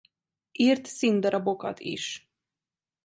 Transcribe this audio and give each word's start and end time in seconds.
Írt 0.51 0.85
színdarabokat 0.85 1.79
is. 1.79 2.29